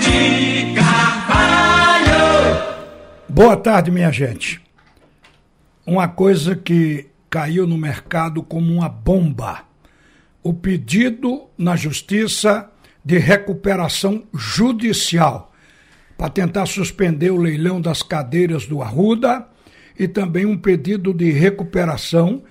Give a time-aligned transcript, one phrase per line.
[0.00, 2.16] de Carvalho.
[3.28, 4.60] Boa tarde, minha gente.
[5.86, 9.62] Uma coisa que caiu no mercado como uma bomba.
[10.42, 12.70] O pedido na justiça
[13.04, 15.52] de recuperação judicial
[16.16, 19.46] para tentar suspender o leilão das cadeiras do Arruda
[19.98, 22.42] e também um pedido de recuperação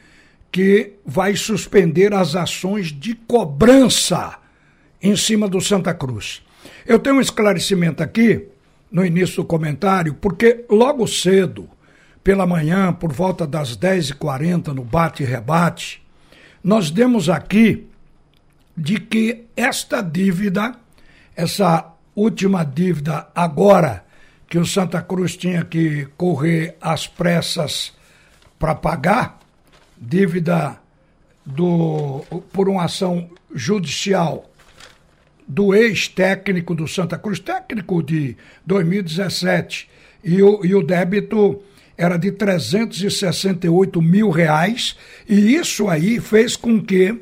[0.51, 4.37] que vai suspender as ações de cobrança
[5.01, 6.41] em cima do Santa Cruz.
[6.85, 8.47] Eu tenho um esclarecimento aqui
[8.91, 11.69] no início do comentário, porque logo cedo,
[12.23, 16.01] pela manhã, por volta das 10h40, no bate e rebate,
[16.63, 17.87] nós demos aqui
[18.75, 20.75] de que esta dívida,
[21.35, 24.05] essa última dívida agora,
[24.49, 27.93] que o Santa Cruz tinha que correr às pressas
[28.57, 29.39] para pagar,
[29.97, 30.79] dívida
[31.45, 34.49] do, por uma ação judicial
[35.47, 39.89] do ex-técnico do Santa Cruz, técnico de 2017,
[40.23, 41.61] e o, e o débito
[41.97, 44.95] era de 368 mil reais,
[45.27, 47.19] e isso aí fez com que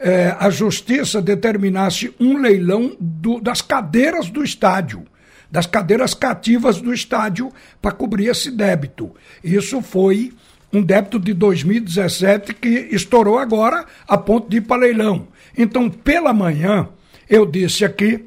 [0.00, 5.04] eh, a justiça determinasse um leilão do, das cadeiras do estádio,
[5.50, 9.14] das cadeiras cativas do estádio, para cobrir esse débito.
[9.44, 10.32] Isso foi
[10.72, 15.28] um débito de 2017 que estourou agora a ponto de ir para leilão.
[15.56, 16.88] Então, pela manhã,
[17.28, 18.24] eu disse aqui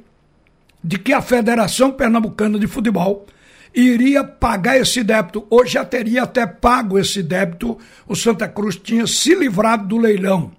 [0.83, 3.25] de que a Federação Pernambucana de Futebol
[3.73, 5.45] iria pagar esse débito.
[5.50, 7.77] Hoje já teria até pago esse débito.
[8.08, 10.52] O Santa Cruz tinha se livrado do leilão.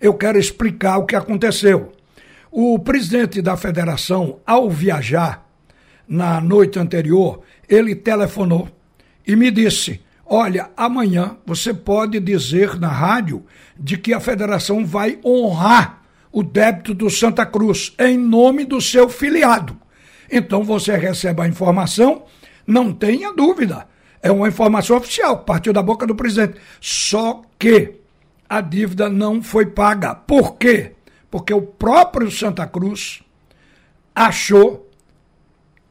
[0.00, 1.92] Eu quero explicar o que aconteceu.
[2.50, 5.46] O presidente da federação, ao viajar
[6.06, 8.68] na noite anterior, ele telefonou
[9.26, 13.44] e me disse: Olha, amanhã você pode dizer na rádio
[13.78, 15.97] de que a federação vai honrar
[16.32, 19.76] o débito do Santa Cruz em nome do seu filiado.
[20.30, 22.24] Então você recebe a informação,
[22.66, 23.86] não tenha dúvida.
[24.22, 26.60] É uma informação oficial, partiu da boca do presidente.
[26.80, 27.94] Só que
[28.48, 30.14] a dívida não foi paga.
[30.14, 30.92] Por quê?
[31.30, 33.22] Porque o próprio Santa Cruz
[34.14, 34.88] achou,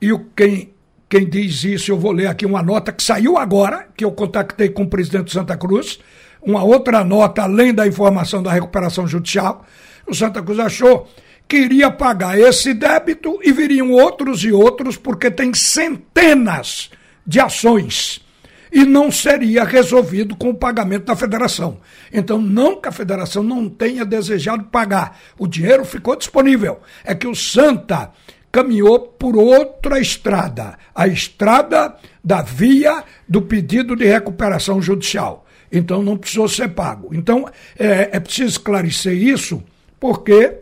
[0.01, 0.73] e quem,
[1.07, 4.69] quem diz isso, eu vou ler aqui uma nota que saiu agora, que eu contactei
[4.69, 5.99] com o presidente do Santa Cruz,
[6.41, 9.65] uma outra nota além da informação da recuperação judicial,
[10.07, 11.07] o Santa Cruz achou
[11.47, 16.89] que iria pagar esse débito e viriam outros e outros, porque tem centenas
[17.25, 18.25] de ações.
[18.71, 21.79] E não seria resolvido com o pagamento da federação.
[22.11, 25.17] Então, não que a federação não tenha desejado pagar.
[25.39, 26.81] O dinheiro ficou disponível.
[27.05, 28.11] É que o Santa
[28.51, 35.45] caminhou por outra estrada a estrada da via do pedido de recuperação judicial.
[35.71, 37.09] Então, não precisou ser pago.
[37.13, 39.63] Então, é, é preciso esclarecer isso
[39.99, 40.57] porque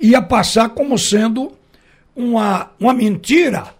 [0.00, 1.52] ia passar como sendo
[2.14, 3.74] uma, uma mentira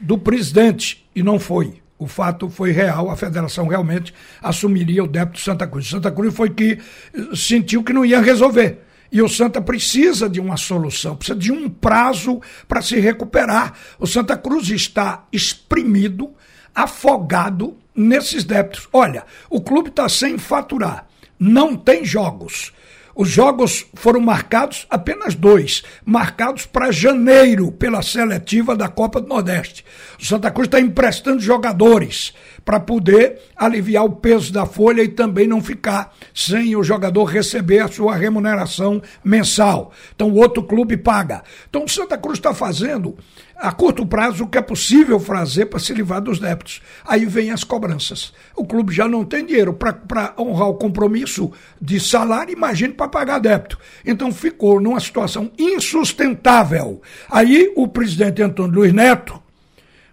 [0.00, 1.80] do presidente, e não foi.
[1.98, 5.88] O fato foi real, a federação realmente assumiria o débito de Santa Cruz.
[5.88, 6.78] Santa Cruz foi que
[7.14, 8.78] eh, sentiu que não ia resolver.
[9.12, 13.74] E o Santa precisa de uma solução, precisa de um prazo para se recuperar.
[13.98, 16.32] O Santa Cruz está exprimido,
[16.74, 18.88] afogado nesses débitos.
[18.92, 21.06] Olha, o clube está sem faturar,
[21.38, 22.72] não tem jogos.
[23.14, 29.84] Os jogos foram marcados, apenas dois, marcados para janeiro pela seletiva da Copa do Nordeste.
[30.20, 32.32] O Santa Cruz está emprestando jogadores
[32.64, 37.80] para poder aliviar o peso da folha e também não ficar sem o jogador receber
[37.80, 39.92] a sua remuneração mensal.
[40.14, 41.42] Então o outro clube paga.
[41.68, 43.16] Então o Santa Cruz está fazendo
[43.60, 46.80] a curto prazo o que é possível fazer para se livrar dos débitos.
[47.04, 48.32] Aí vem as cobranças.
[48.56, 53.38] O clube já não tem dinheiro para honrar o compromisso de salário, imagine para pagar
[53.38, 53.78] débito.
[54.04, 57.02] Então ficou numa situação insustentável.
[57.30, 59.40] Aí o presidente Antônio Luiz Neto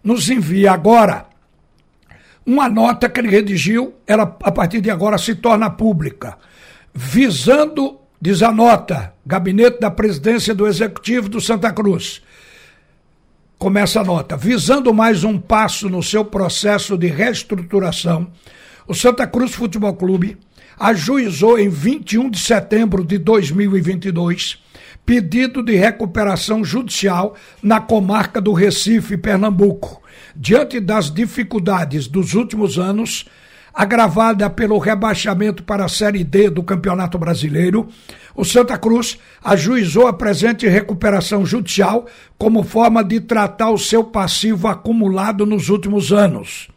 [0.03, 1.25] nos envia agora
[2.46, 6.38] uma nota que ele redigiu, ela a partir de agora se torna pública,
[6.94, 12.22] visando, diz a nota, Gabinete da Presidência do Executivo do Santa Cruz
[13.57, 14.38] Começa a nota.
[14.38, 18.27] Visando mais um passo no seu processo de reestruturação,
[18.88, 20.38] o Santa Cruz Futebol Clube
[20.80, 24.59] ajuizou em 21 de setembro de 2022
[25.04, 27.33] pedido de recuperação judicial
[27.63, 30.03] na comarca do Recife, Pernambuco.
[30.36, 33.25] Diante das dificuldades dos últimos anos,
[33.77, 37.88] agravada pelo rebaixamento para a Série D do Campeonato Brasileiro,
[38.35, 42.07] o Santa Cruz ajuizou a presente recuperação judicial
[42.39, 46.69] como forma de tratar o seu passivo acumulado nos últimos anos.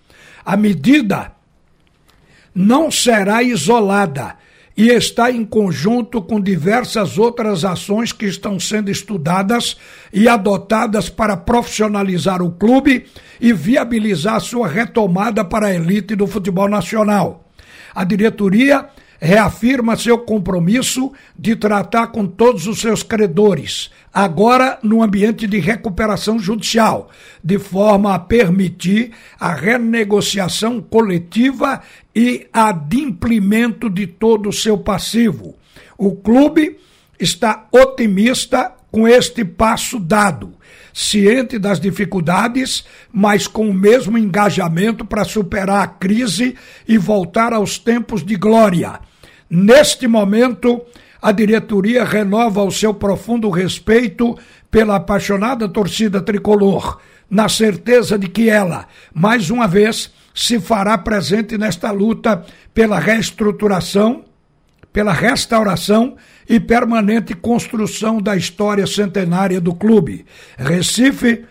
[0.44, 1.32] A medida
[2.54, 4.36] não será isolada
[4.76, 9.76] e está em conjunto com diversas outras ações que estão sendo estudadas
[10.12, 13.06] e adotadas para profissionalizar o clube
[13.40, 17.44] e viabilizar sua retomada para a elite do futebol nacional.
[17.94, 18.88] A diretoria
[19.20, 26.38] reafirma seu compromisso de tratar com todos os seus credores, agora no ambiente de recuperação
[26.38, 27.10] judicial,
[27.44, 31.82] de forma a permitir a renegociação coletiva
[32.16, 35.54] e adimplemento de todo o seu passivo.
[35.98, 36.78] O clube
[37.18, 40.54] está otimista com este passo dado,
[40.92, 46.56] ciente das dificuldades, mas com o mesmo engajamento para superar a crise
[46.88, 48.98] e voltar aos tempos de glória
[49.50, 50.80] Neste momento,
[51.20, 54.38] a diretoria renova o seu profundo respeito
[54.70, 61.58] pela apaixonada torcida tricolor, na certeza de que ela, mais uma vez, se fará presente
[61.58, 64.24] nesta luta pela reestruturação,
[64.92, 66.16] pela restauração
[66.48, 70.24] e permanente construção da história centenária do clube.
[70.56, 71.44] Recife,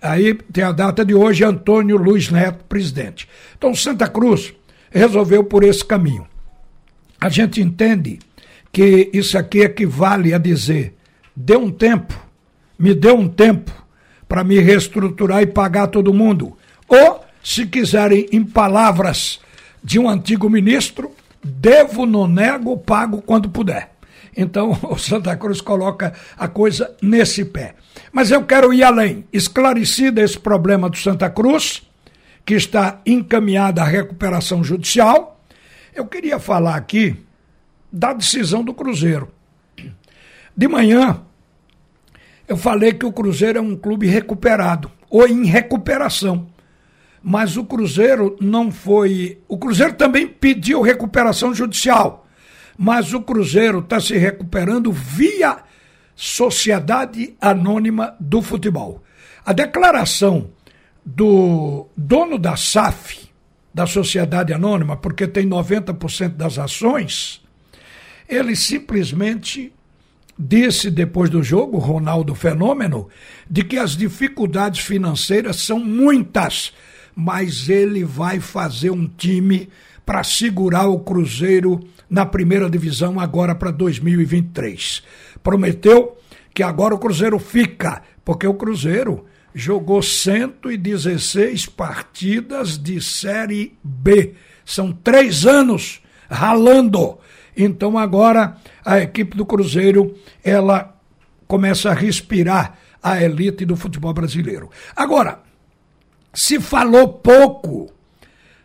[0.00, 3.28] aí tem a data de hoje, Antônio Luiz Neto, presidente.
[3.58, 4.54] Então, Santa Cruz
[4.92, 6.31] resolveu por esse caminho
[7.22, 8.18] a gente entende
[8.72, 10.96] que isso aqui equivale a dizer:
[11.36, 12.12] dê um tempo,
[12.76, 13.70] me dê um tempo
[14.28, 16.58] para me reestruturar e pagar todo mundo.
[16.88, 19.38] Ou, se quiserem, em palavras
[19.84, 21.12] de um antigo ministro,
[21.44, 23.92] devo, não nego, pago quando puder.
[24.36, 27.76] Então, o Santa Cruz coloca a coisa nesse pé.
[28.10, 29.24] Mas eu quero ir além.
[29.32, 31.82] Esclarecido esse problema do Santa Cruz,
[32.44, 35.31] que está encaminhada à recuperação judicial,
[35.94, 37.16] eu queria falar aqui
[37.92, 39.32] da decisão do Cruzeiro.
[40.56, 41.22] De manhã,
[42.48, 46.48] eu falei que o Cruzeiro é um clube recuperado, ou em recuperação.
[47.22, 49.40] Mas o Cruzeiro não foi.
[49.46, 52.26] O Cruzeiro também pediu recuperação judicial.
[52.76, 55.58] Mas o Cruzeiro está se recuperando via
[56.16, 59.02] Sociedade Anônima do Futebol.
[59.44, 60.50] A declaração
[61.04, 63.31] do dono da SAF,
[63.72, 67.42] da Sociedade Anônima, porque tem 90% das ações,
[68.28, 69.72] ele simplesmente
[70.38, 73.08] disse depois do jogo, Ronaldo Fenômeno,
[73.48, 76.72] de que as dificuldades financeiras são muitas,
[77.14, 79.68] mas ele vai fazer um time
[80.04, 85.02] para segurar o Cruzeiro na primeira divisão agora para 2023.
[85.42, 86.18] Prometeu
[86.54, 94.34] que agora o Cruzeiro fica, porque o Cruzeiro jogou 116 partidas de Série B.
[94.64, 96.00] São três anos
[96.30, 97.18] ralando.
[97.56, 100.96] Então agora a equipe do Cruzeiro ela
[101.46, 104.70] começa a respirar a elite do futebol brasileiro.
[104.96, 105.40] Agora,
[106.32, 107.92] se falou pouco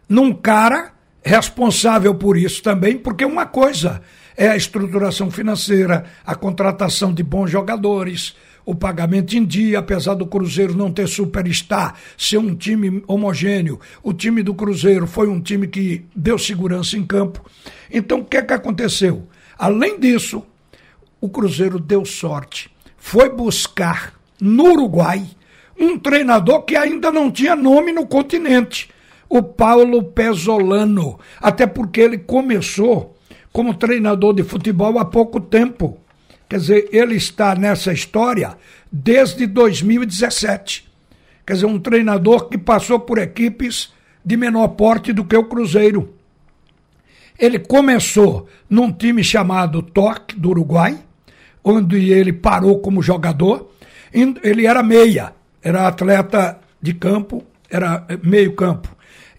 [0.08, 4.02] num cara responsável por isso também, porque uma coisa
[4.38, 8.36] é a estruturação financeira, a contratação de bons jogadores,
[8.68, 13.80] o pagamento em dia, apesar do Cruzeiro não ter superstar, ser um time homogêneo.
[14.04, 17.50] O time do Cruzeiro foi um time que deu segurança em campo.
[17.90, 19.26] Então, o que é que aconteceu?
[19.58, 20.44] Além disso,
[21.22, 22.70] o Cruzeiro deu sorte.
[22.98, 25.26] Foi buscar no Uruguai
[25.80, 28.90] um treinador que ainda não tinha nome no continente,
[29.30, 33.16] o Paulo Pesolano, até porque ele começou
[33.54, 35.98] como treinador de futebol há pouco tempo.
[36.50, 38.58] Quer dizer, ele está nessa história
[38.92, 40.88] desde 2017.
[41.46, 43.92] Quer dizer, um treinador que passou por equipes
[44.24, 46.14] de menor porte do que o Cruzeiro.
[47.38, 50.98] Ele começou num time chamado Torque, do Uruguai,
[51.64, 53.72] onde ele parou como jogador.
[54.12, 58.90] Ele era meia, era atleta de campo, era eh, meio campo.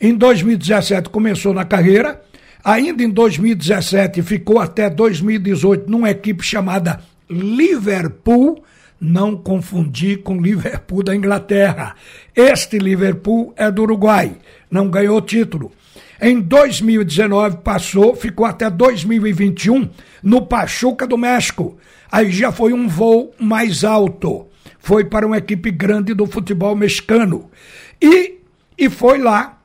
[0.00, 2.22] Em 2017 começou na carreira
[2.68, 8.62] Ainda em 2017 ficou até 2018 numa equipe chamada Liverpool,
[9.00, 11.94] não confundir com Liverpool da Inglaterra.
[12.36, 14.36] Este Liverpool é do Uruguai,
[14.70, 15.72] não ganhou título.
[16.20, 19.88] Em 2019 passou, ficou até 2021
[20.22, 21.78] no Pachuca do México.
[22.12, 24.46] Aí já foi um voo mais alto.
[24.78, 27.50] Foi para uma equipe grande do futebol mexicano.
[27.98, 28.40] E,
[28.76, 29.57] e foi lá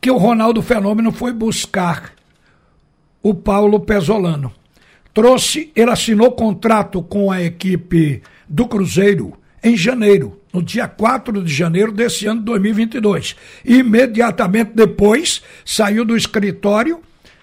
[0.00, 2.12] que o Ronaldo Fenômeno foi buscar
[3.22, 4.52] o Paulo Pesolano.
[5.12, 11.52] Trouxe, ele assinou contrato com a equipe do Cruzeiro em janeiro, no dia 4 de
[11.52, 13.36] janeiro desse ano de 2022.
[13.64, 17.00] E imediatamente depois saiu do escritório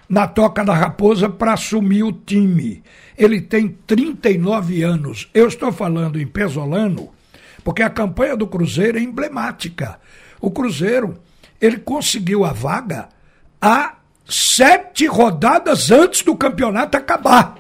[0.10, 2.82] na Toca da Raposa para assumir o time.
[3.18, 5.30] Ele tem 39 anos.
[5.34, 7.10] Eu estou falando em Pesolano
[7.64, 10.00] porque a campanha do Cruzeiro é emblemática.
[10.40, 11.20] O Cruzeiro
[11.62, 13.10] ele conseguiu a vaga
[13.62, 13.96] há
[14.28, 17.58] sete rodadas antes do campeonato acabar.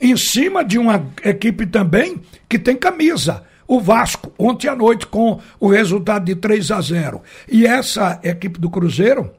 [0.00, 3.44] Em cima de uma equipe também que tem camisa.
[3.66, 7.22] O Vasco, ontem à noite, com o resultado de 3 a 0.
[7.48, 9.30] E essa equipe do Cruzeiro,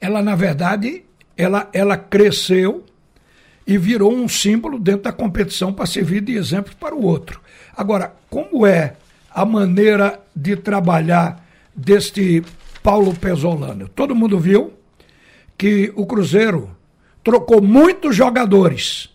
[0.00, 1.04] ela, na verdade,
[1.36, 2.84] ela, ela cresceu
[3.66, 7.40] e virou um símbolo dentro da competição para servir de exemplo para o outro.
[7.76, 8.94] Agora, como é
[9.30, 11.46] a maneira de trabalhar
[11.78, 12.42] deste
[12.82, 13.88] Paulo Pesolano?
[13.88, 14.72] Todo mundo viu
[15.56, 16.76] que o Cruzeiro
[17.22, 19.10] trocou muitos jogadores,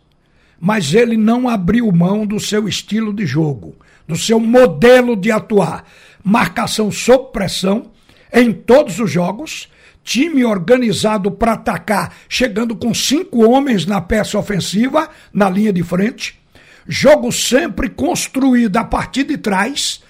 [0.59, 3.75] mas ele não abriu mão do seu estilo de jogo,
[4.07, 5.85] do seu modelo de atuar.
[6.23, 7.91] Marcação sob pressão
[8.31, 9.67] em todos os jogos,
[10.03, 16.39] time organizado para atacar, chegando com cinco homens na peça ofensiva, na linha de frente,
[16.87, 20.01] jogo sempre construído a partir de trás.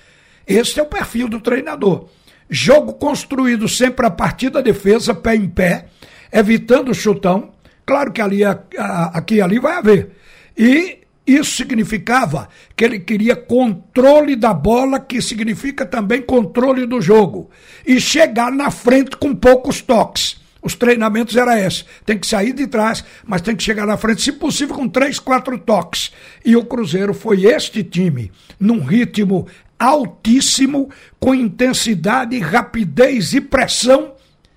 [0.46, 2.10] Esse é o perfil do treinador.
[2.56, 5.88] Jogo construído sempre a partir da defesa, pé em pé,
[6.32, 7.52] evitando o chutão.
[7.84, 10.12] Claro que ali, aqui e ali vai haver.
[10.56, 17.50] E isso significava que ele queria controle da bola, que significa também controle do jogo.
[17.84, 20.40] E chegar na frente com poucos toques.
[20.64, 21.84] Os treinamentos era esse.
[22.06, 25.20] Tem que sair de trás, mas tem que chegar na frente, se possível, com três,
[25.20, 26.12] quatro toques.
[26.46, 29.46] E o Cruzeiro foi este time, num ritmo
[29.80, 30.90] altíssimo,
[31.20, 34.14] com intensidade, rapidez e pressão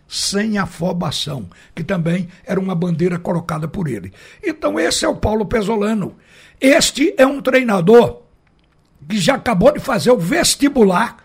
[0.09, 4.13] sem afobação, que também era uma bandeira colocada por ele.
[4.43, 6.17] Então, esse é o Paulo Pesolano.
[6.61, 8.23] Este é um treinador
[9.09, 11.17] que já acabou de fazer o vestibular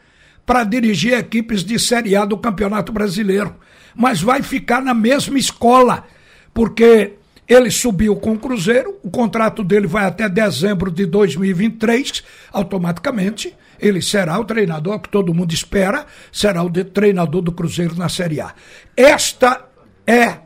[0.46, 3.56] para dirigir equipes de Série A do Campeonato Brasileiro,
[3.96, 6.06] mas vai ficar na mesma escola,
[6.54, 7.14] porque
[7.53, 14.01] ele subiu com o Cruzeiro, o contrato dele vai até dezembro de 2023, automaticamente ele
[14.01, 18.53] será o treinador que todo mundo espera, será o treinador do Cruzeiro na Série A.
[18.96, 19.65] Esta
[20.08, 20.38] é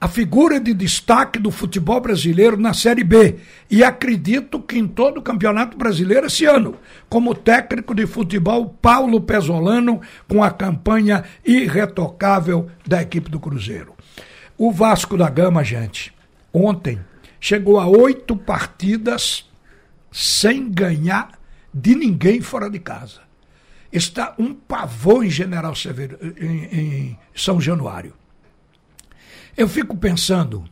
[0.00, 3.36] a figura de destaque do futebol brasileiro na Série B.
[3.68, 6.76] E acredito que em todo o Campeonato Brasileiro esse ano,
[7.08, 13.92] como técnico de futebol, Paulo Pesolano, com a campanha irretocável da equipe do Cruzeiro.
[14.56, 16.13] O Vasco da Gama, gente,
[16.54, 17.00] ontem
[17.40, 19.50] chegou a oito partidas
[20.12, 21.32] sem ganhar
[21.74, 23.20] de ninguém fora de casa.
[23.92, 28.14] Está um pavor em General Severo, em, em São Januário.
[29.56, 30.64] Eu fico pensando,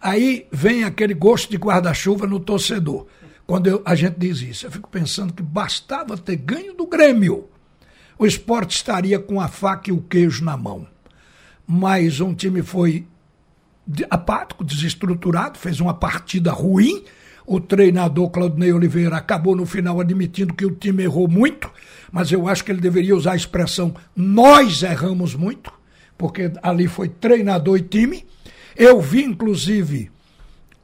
[0.00, 3.06] aí vem aquele gosto de guarda-chuva no torcedor,
[3.46, 4.66] quando eu, a gente diz isso.
[4.66, 7.48] Eu fico pensando que bastava ter ganho do Grêmio.
[8.18, 10.86] O esporte estaria com a faca e o queijo na mão.
[11.66, 13.06] Mas um time foi
[14.10, 17.04] apático, desestruturado, fez uma partida ruim
[17.46, 21.70] o treinador Claudinei Oliveira acabou no final admitindo que o time errou muito,
[22.10, 25.72] mas eu acho que ele deveria usar a expressão nós erramos muito,
[26.18, 28.26] porque ali foi treinador e time.
[28.74, 30.10] Eu vi, inclusive,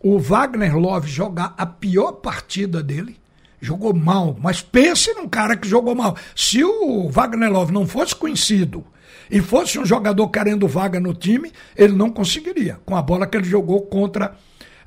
[0.01, 3.17] o Wagner Love jogar a pior partida dele.
[3.65, 6.17] Jogou mal, mas pense num cara que jogou mal.
[6.35, 8.85] Se o Wagner Love não fosse conhecido
[9.31, 13.37] e fosse um jogador querendo vaga no time, ele não conseguiria, com a bola que
[13.37, 14.35] ele jogou contra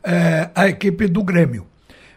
[0.03, 1.65] é, a equipe do Grêmio.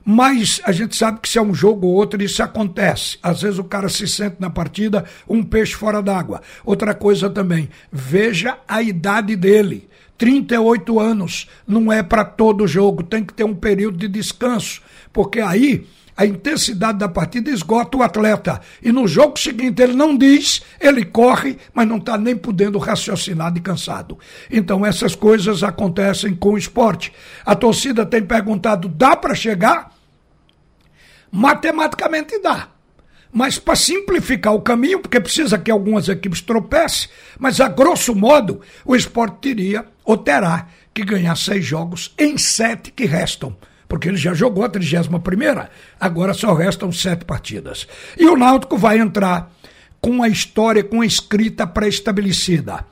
[0.04, 3.18] Mas a gente sabe que se é um jogo ou outro, isso acontece.
[3.22, 6.42] Às vezes o cara se sente na partida um peixe fora d'água.
[6.64, 9.88] Outra coisa também, veja a idade dele.
[10.16, 15.38] 38 anos não é para todo jogo, tem que ter um período de descanso, porque
[15.38, 15.86] aí
[16.18, 18.60] a intensidade da partida esgota o atleta.
[18.82, 23.52] E no jogo seguinte ele não diz, ele corre, mas não está nem podendo raciocinar
[23.52, 24.18] de cansado.
[24.50, 27.12] Então essas coisas acontecem com o esporte.
[27.46, 29.92] A torcida tem perguntado: dá para chegar?
[31.30, 32.70] Matematicamente dá.
[33.30, 37.08] Mas para simplificar o caminho, porque precisa que algumas equipes tropecem,
[37.38, 42.90] mas a grosso modo o esporte teria ou terá que ganhar seis jogos em sete
[42.90, 43.56] que restam
[43.88, 47.88] porque ele já jogou a 31 primeira, agora só restam sete partidas.
[48.16, 49.50] E o Náutico vai entrar
[50.00, 52.84] com a história, com a escrita pré-estabelecida.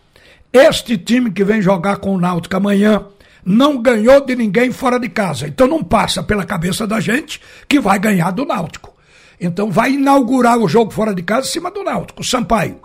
[0.52, 3.04] Este time que vem jogar com o Náutico amanhã
[3.44, 5.46] não ganhou de ninguém fora de casa.
[5.46, 8.94] Então não passa pela cabeça da gente que vai ganhar do Náutico.
[9.38, 12.80] Então vai inaugurar o jogo fora de casa em cima do Náutico, Sampaio.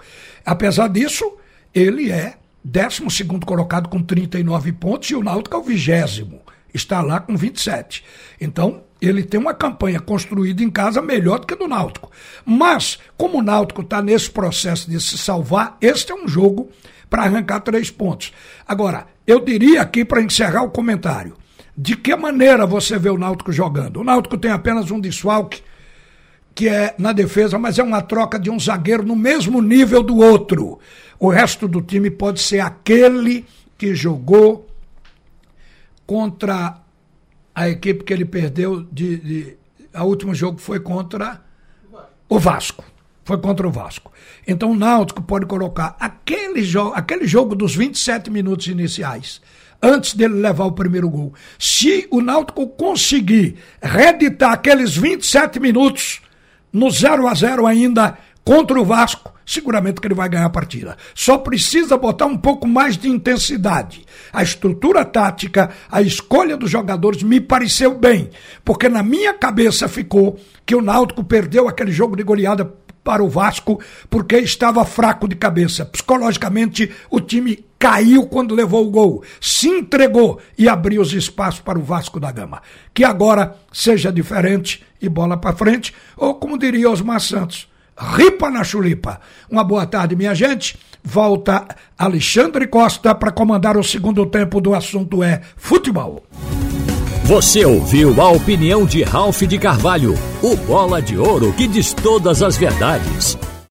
[0.45, 1.37] Apesar disso,
[1.73, 6.41] ele é 12 colocado com 39 pontos e o Náutico é o vigésimo
[6.73, 8.03] está lá com 27.
[8.39, 12.11] Então, ele tem uma campanha construída em casa melhor do que a do Náutico.
[12.45, 16.69] Mas, como o Náutico está nesse processo de se salvar, este é um jogo
[17.09, 18.31] para arrancar três pontos.
[18.67, 21.35] Agora, eu diria aqui para encerrar o comentário:
[21.75, 23.99] de que maneira você vê o Náutico jogando?
[23.99, 25.61] O Náutico tem apenas um desfalque,
[26.53, 30.17] que é na defesa, mas é uma troca de um zagueiro no mesmo nível do
[30.17, 30.79] outro.
[31.19, 33.45] O resto do time pode ser aquele
[33.77, 34.67] que jogou
[36.11, 36.75] contra
[37.55, 39.57] a equipe que ele perdeu de, de
[39.93, 41.39] a último jogo foi contra
[42.27, 42.83] o Vasco.
[43.23, 44.11] Foi contra o Vasco.
[44.45, 49.41] Então o Náutico pode colocar aquele, jo aquele jogo dos 27 minutos iniciais,
[49.81, 51.33] antes dele levar o primeiro gol.
[51.57, 56.19] Se o Náutico conseguir reeditar aqueles 27 minutos
[56.73, 60.97] no 0 a 0 ainda contra o Vasco, seguramente que ele vai ganhar a partida.
[61.13, 64.05] Só precisa botar um pouco mais de intensidade.
[64.31, 68.29] A estrutura tática, a escolha dos jogadores me pareceu bem,
[68.63, 73.29] porque na minha cabeça ficou que o Náutico perdeu aquele jogo de goleada para o
[73.29, 73.79] Vasco
[74.09, 75.85] porque estava fraco de cabeça.
[75.85, 81.79] Psicologicamente, o time caiu quando levou o gol, se entregou e abriu os espaços para
[81.79, 82.61] o Vasco da Gama.
[82.93, 87.67] Que agora seja diferente e bola para frente, ou como diria Osmar Santos,
[88.15, 89.19] ripa na chulipa.
[89.49, 90.77] Uma boa tarde, minha gente.
[91.03, 91.67] Volta
[91.97, 96.23] Alexandre Costa para comandar o segundo tempo do assunto é futebol.
[97.23, 102.43] Você ouviu a opinião de Ralph de Carvalho, o bola de ouro que diz todas
[102.43, 103.37] as verdades.